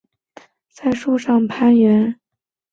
[0.03, 2.19] 擅长在树上攀援。